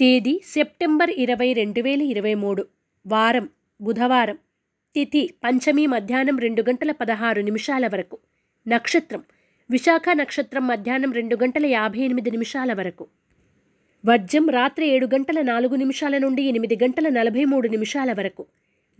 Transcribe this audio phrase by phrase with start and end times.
[0.00, 2.66] తేదీ సెప్టెంబర్ ఇరవై రెండు వేల ఇరవై మూడు.
[3.06, 3.48] వారం
[3.80, 4.38] బుధవారం.
[4.94, 8.18] తిథి పంచమి మధ్యాహ్నం రెండు గంటల పదహారు నిమిషాల వరకు.
[8.68, 9.22] నక్షత్రం
[9.70, 13.06] విశాఖ నక్షత్రం మధ్యాహ్నం రెండు గంటల యాభై ఎనిమిది నిమిషాల వరకు.
[14.06, 18.46] వర్జం రాత్రి ఏడు గంటల నాలుగు నిమిషాల నుండి ఎనిమిది గంటల నలభై మూడు నిమిషాల వరకు.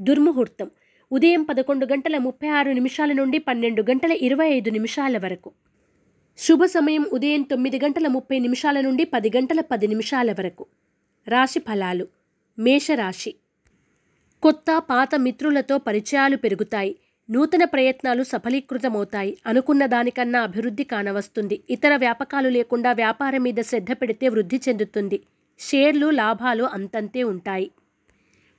[0.01, 0.71] దుర్ముహూర్తం
[1.13, 5.53] ఉదయం పదకొండు గంటల ముప్పై ఆరు నిమిషాల నుండి పన్నెండు గంటల ఇరవై ఐదు నిమిషాల వరకు.
[6.39, 10.67] శుభ సమయం ఉదయం తొమ్మిది గంటల ముప్పై నిమిషాల నుండి పది గంటల పది నిమిషాల వరకు.
[11.29, 12.09] రాశి ఫలాలు.
[12.59, 13.35] మేషరాశి.
[14.43, 16.97] కొత్త పాత మిత్రులతో పరిచయాలు పెరుగుతాయి.
[17.31, 21.61] నూతన ప్రయత్నాలు సఫలీకృతమవుతాయి అనుకున్న దానికన్నా అభివృద్ధి కానవస్తుంది.
[21.71, 25.21] ఇతర వ్యాపకాలు లేకుండా వ్యాపారం మీద శ్రద్ధ పెడితే వృద్ధి చెందుతుంది.
[25.61, 27.71] షేర్లు లాభాలు అంతంతే ఉంటాయి.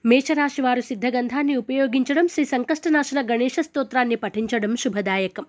[0.05, 5.45] మేషరాశి వారు సిద్ధగంధాన్ని ఉపయోగించడం శ్రీ సంకష్టనాశన గణేష స్తోత్రాన్ని పఠించడం శుభదాయకం.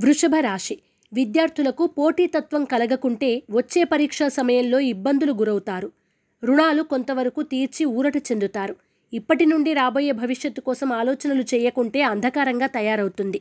[0.00, 0.78] వృషభ రాశి.
[1.12, 5.99] విద్యార్థులకు పోటీతత్వం కలగకుంటే వచ్చే పరీక్షా సమయంలో ఇబ్బందులు గురవుతారు.
[6.44, 8.76] రుణాలు కొంతవరకు తీర్చి ఊరట చెందుతారు.
[9.12, 13.40] ఇప్పటి నుండి రాబోయే భవిష్యత్తు కోసం ఆలోచనలు చేయకుంటే అంధకారంగా తయారవుతుంది.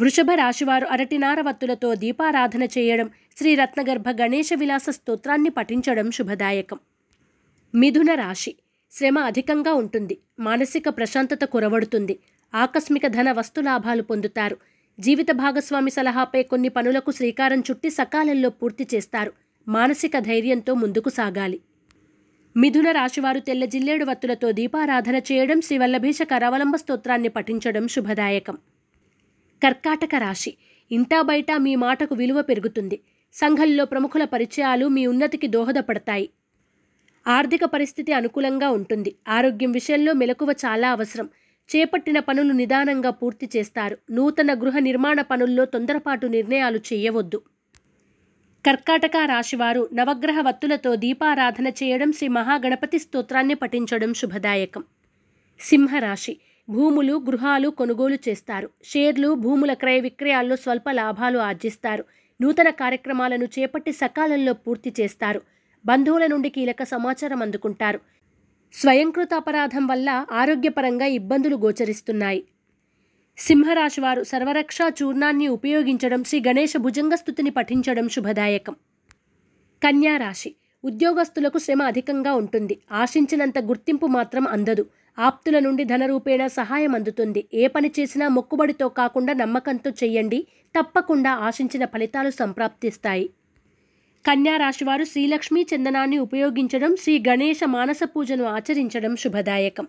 [0.00, 6.78] వృషభ రాశివారు అరటినార వత్తులతో దీపారాధన చేయడం శ్రీ రత్నగర్భ గణేష విలాస స్తోత్రాన్ని పఠించడం శుభదాయకం.
[7.74, 8.54] మిథున రాశి.
[8.92, 10.18] శ్రమ అధికంగా ఉంటుంది.
[10.40, 12.18] మానసిక ప్రశాంతత కురవడుతుంది.
[12.54, 14.56] ఆకస్మిక ధన వస్తులాభాలు పొందుతారు.
[15.00, 19.32] జీవిత భాగస్వామి సలహాపై కొన్ని పనులకు శ్రీకారం చుట్టి సకాలంలో పూర్తి చేస్తారు.
[19.68, 21.60] మానసిక ధైర్యంతో ముందుకు సాగాలి.
[22.56, 25.78] మిథున రాశివారు తెల్ల జిల్లేడు వత్తులతో దీపారాధన చేయడం శ్రీ
[26.24, 28.58] కరావలంబ స్తోత్రాన్ని పఠించడం శుభదాయకం.
[29.62, 30.56] కర్కాటక రాశి.
[30.92, 33.00] ఇంటా బయట మీ మాటకు విలువ పెరుగుతుంది.
[33.32, 36.30] సంఘంలో ప్రముఖుల పరిచయాలు మీ ఉన్నతికి దోహదపడతాయి.
[37.26, 39.16] ఆర్థిక పరిస్థితి అనుకూలంగా ఉంటుంది.
[39.28, 41.30] ఆరోగ్యం విషయంలో మెలకువ చాలా అవసరం.
[41.76, 43.98] చేపట్టిన పనులు నిదానంగా పూర్తి చేస్తారు.
[44.10, 47.42] నూతన గృహ నిర్మాణ పనుల్లో తొందరపాటు నిర్ణయాలు చేయవద్దు.
[48.66, 54.84] కర్కాటక రాశివారు నవగ్రహ వత్తులతో దీపారాధన చేయడం శ్రీ మహాగణపతి స్తోత్రాన్ని పఠించడం శుభదాయకం.
[55.60, 56.36] సింహరాశి.
[56.70, 58.70] భూములు గృహాలు కొనుగోలు చేస్తారు.
[58.84, 62.04] షేర్లు భూముల క్రయ విక్రయాల్లో స్వల్ప లాభాలు ఆర్జిస్తారు.
[62.40, 65.42] నూతన కార్యక్రమాలను చేపట్టి సకాలంలో పూర్తి చేస్తారు.
[65.86, 68.00] బంధువుల నుండి కీలక సమాచారం అందుకుంటారు.
[68.74, 72.44] స్వయంకృత అపరాధం వల్ల ఆరోగ్యపరంగా ఇబ్బందులు గోచరిస్తున్నాయి.
[73.38, 78.74] సింహరాశి వారు సర్వరక్షా చూర్ణాన్ని ఉపయోగించడం శ్రీ గణేష భుజంగస్థుతిని పఠించడం శుభదాయకం.
[79.82, 80.54] కన్యా రాశి.
[80.84, 82.78] ఉద్యోగస్తులకు శ్రమ అధికంగా ఉంటుంది.
[82.92, 84.86] ఆశించినంత గుర్తింపు మాత్రం అందదు.
[85.18, 87.48] ఆప్తుల నుండి ధనరూపేణ సహాయం అందుతుంది.
[87.54, 90.46] ఏ పని చేసినా మొక్కుబడితో కాకుండా నమ్మకంతో చెయ్యండి.
[90.78, 93.30] తప్పకుండా ఆశించిన ఫలితాలు సంప్రాప్తిస్తాయి.
[94.26, 99.86] కన్యారాశివారు శ్రీలక్ష్మీ చందనాన్ని ఉపయోగించడం శ్రీ గణేష మానస పూజను ఆచరించడం శుభదాయకం.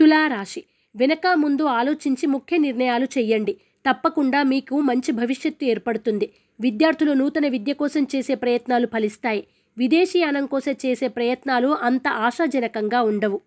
[0.00, 0.64] తులారాశి.
[0.96, 3.56] వెనక ముందు ఆలోచించి ముఖ్య నిర్ణయాలు చేయండి
[3.90, 6.32] తప్పకుండా మీకు మంచి భవిష్యత్తు ఏర్పడుతుంది.
[6.60, 9.46] విద్యార్థులు నూతన విద్య కోసం చేసే ప్రయత్నాలు ఫలిస్తాయి.
[9.78, 13.40] విదేశీయానం కోసం చేసే ప్రయత్నాలు అంత ఆశాజనకంగా ఉండవు.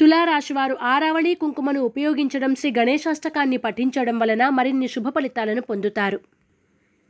[0.00, 6.20] తులారాశివారు ఆరావళి కుంకుమను ఉపయోగించడం శ్రీ గణేశాష్టకాన్ని పఠించడం వలన మరిన్ని శుభ ఫలితాలను పొందుతారు.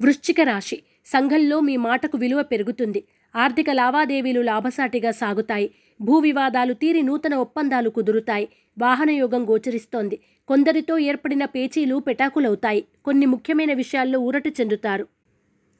[0.00, 0.83] వృశ్చిక రాశి.
[1.06, 3.05] సంఘంలో మీ మాటకు విలువ పెరుగుతుంది.
[3.37, 5.71] ఆర్థిక లావాదేవీలు లాభసాటిగా సాగుతాయి.
[6.00, 8.49] భూ వివాదాలు తీరి నూతన ఒప్పందాలు కుదురుతాయి.
[8.78, 10.19] వాహనయోగం గోచరిస్తోంది.
[10.49, 12.84] కొందరితో ఏర్పడిన పేచీలు పెటాకులవుతాయి.
[13.05, 15.06] కొన్ని ముఖ్యమైన విషయాల్లో ఊరట చెందుతారు.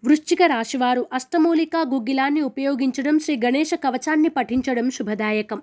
[0.05, 5.63] వృశ్చిక రాశివారు అష్టమూలిక గుగ్గిలాన్ని ఉపయోగించడం శ్రీ గణేష కవచాన్ని పఠించడం శుభదాయకం.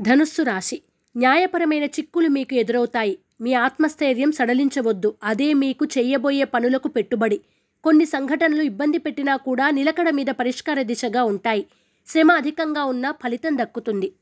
[0.00, 0.82] ధనుస్సు రాశి.
[1.16, 3.18] న్యాయపరమైన చిక్కులు మీకు ఎదురవుతాయి.
[3.40, 5.14] మీ ఆత్మస్థైర్యం సడలించవద్దు.
[5.24, 7.40] అదే మీకు చెయ్యబోయే పనులకు పెట్టుబడి.
[7.84, 11.66] కొన్ని సంఘటనలు ఇబ్బంది పెట్టినా కూడా నిలకడ మీద పరిష్కార దిశగా ఉంటాయి.
[12.06, 14.12] శ్రమ అధికంగా ఉన్నా ఫలితం దక్కుతుంది.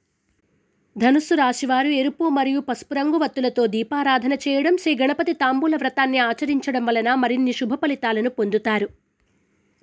[0.99, 7.15] ధనుస్సు రాశివారు ఎరుపు మరియు పసుపు రంగు వత్తులతో దీపారాధన చేయడం శ్రీ గణపతి తాంబూల వ్రతాన్ని ఆచరించడం వలన
[7.15, 8.89] మరిన్ని శుభ ఫలితాలను పొందుతారు.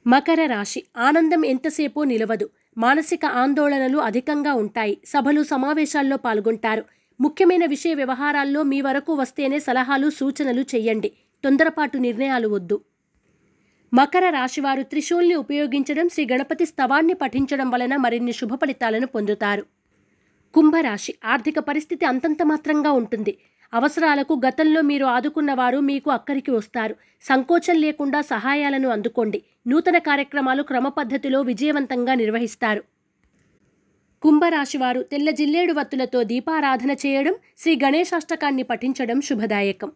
[0.08, 0.84] మకర రాశి.
[0.98, 2.50] ఆనందం ఎంతసేపు నిలవదు.
[2.78, 4.98] మానసిక ఆందోళనలు అధికంగా ఉంటాయి.
[5.06, 6.84] సభలు సమావేశాల్లో పాల్గొంటారు.
[7.22, 11.12] ముఖ్యమైన విషయ వ్యవహారాల్లో మీ వరకు వస్తేనే సలహాలు సూచనలు చేయండి
[11.44, 12.82] తొందరపాటు నిర్ణయాలు వద్దు.
[13.94, 19.66] మకర రాశివారు త్రిశూల్ని ఉపయోగించడం శ్రీ గణపతి స్తవాన్ని పఠించడం వలన మరిన్ని శుభ ఫలితాలను పొందుతారు.
[20.54, 23.38] కుంభరాశి ఆర్థిక పరిస్థితి అంతంత మాత్రంగా ఉంటుంది.
[23.74, 26.96] అవసరాలకు గతంలో మీరు ఆదుకున్నవారు మీకు అక్కడికి వస్తారు.
[27.22, 29.44] సంకోచం లేకుండా సహాయాలను అందుకోండి.
[29.68, 32.84] నూతన కార్యక్రమాలు క్రమపద్ధతిలో విజయవంతంగా నిర్వహిస్తారు.
[34.22, 39.92] కుంభరాశివారు తెల్ల జిల్లేడు వత్తులతో దీపారాధన చేయడం శ్రీ గణేశాష్టకాన్ని పఠించడం శుభదాయకం.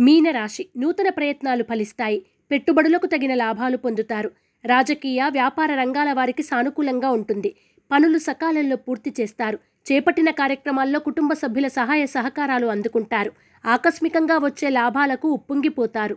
[0.00, 2.22] మీనరాశి నూతన ప్రయత్నాలు ఫలిస్తాయి.
[2.54, 4.30] పెట్టుబడులకు తగిన లాభాలు పొందుతారు.
[4.64, 7.54] రాజకీయ వ్యాపార రంగాల వారికి సానుకూలంగా ఉంటుంది.
[7.92, 9.58] పనులు సకాలంలో పూర్తి చేస్తారు.
[9.92, 13.32] చేపట్టిన కార్యక్రమాల్లో కుటుంబ సభ్యుల సహాయ సహకారాలు అందుకుంటారు.
[13.66, 16.16] ఆకస్మికంగా వచ్చే లాభాలకు ఉప్పొంగిపోతారు.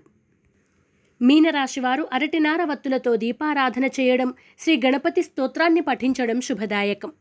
[1.21, 7.11] మీనరాశివారు అరటినార వత్తులతో దీపారాధన చేయడం శ్రీ గణపతి స్తోత్రాన్ని పఠించడం శుభదాయకం.